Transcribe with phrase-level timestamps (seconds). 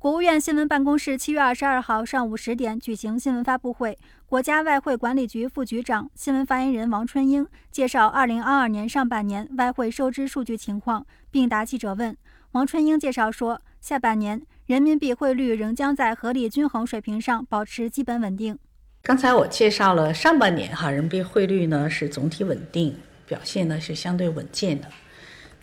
[0.00, 12.16] 国务院新闻办公室七月二十二号上午十点举行新闻发布会，国家外汇管理局副局长、新闻发言人王春英介绍二零二二年上半年外汇收支数据情况，并答记者问。
[12.52, 18.56] 王春英介绍说，下半年人民币汇率仍将在合理均衡水平上保持基本稳定。
[19.02, 22.96] 刚才我介绍了上半年哈人民币汇率呢是总体稳定，
[23.26, 24.86] 表现呢是相对稳健的。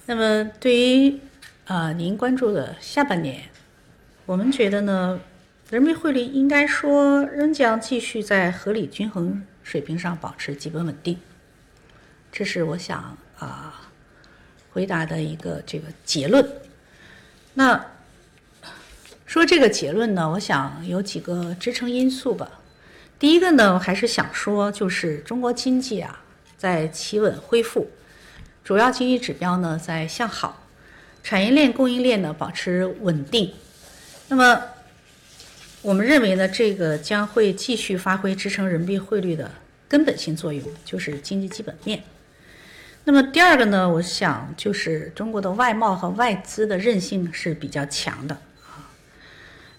[0.06, 1.18] 那么对于
[1.64, 3.42] 啊您关注的下半年。
[4.28, 5.20] 我们觉得呢，
[5.70, 11.20] 人民币汇率应该说仍将继续在合理均衡水平上保持基本稳定，
[12.31, 13.88] 这是我想啊
[14.72, 16.44] 回答的一个这个结论。
[17.53, 17.86] 那
[19.27, 22.50] 说这个结论呢，我想有几个支撑因素吧。
[23.20, 26.20] 第一个呢，我还是想说，就是中国经济啊
[26.58, 27.92] 在企稳恢复，
[28.64, 30.64] 主要经济指标呢在向好，
[31.22, 33.53] 产业链供应链呢保持稳定。
[34.28, 34.60] 那么，
[35.84, 39.52] 我们认为呢，这个将会继续发挥支撑人民币汇率的
[39.88, 42.04] 根本性作用，就是经济基本面。
[43.04, 48.90] 那么第二个呢，我想就是中国的外贸和外资的韧性是比较强的啊。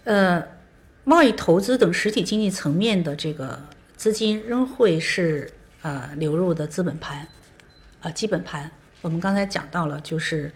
[0.05, 0.47] 呃，
[1.03, 3.61] 贸易、投资等实体经济层面的这个
[3.97, 5.51] 资金仍会是
[5.83, 7.27] 呃流入的资本盘
[8.01, 8.71] 啊基本盘。
[9.03, 10.53] 我们刚才讲到了，就是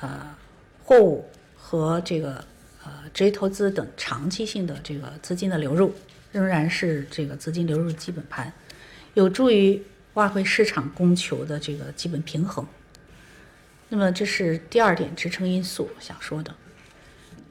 [0.00, 0.36] 呃
[0.84, 2.44] 货物和这个。
[2.84, 5.94] 呃，职业投资等长期性的这个资金的流入，
[6.32, 8.52] 仍然是这个资金流入基本盘，
[9.14, 9.82] 有助于
[10.12, 12.66] 外汇市场供求的这个基本平衡。
[13.88, 16.54] 那么，这是第二点支撑因素想说的。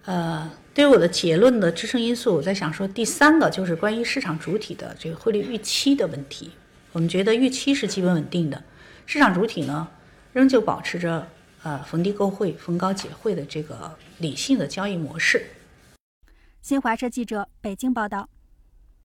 [0.05, 6.51] 呃，对于我的结论的支撑因素，我在想说第三个就是关于市场主体的这个汇率预期的问题。
[6.91, 8.61] 我们觉得预期是基本稳定的，
[9.07, 9.87] 市场主体呢
[10.31, 11.27] 仍旧保持着。
[11.63, 15.47] 呃，逢低购汇、逢高结汇的这个理性的交易模式。
[16.61, 18.29] 新华社记者北京报道。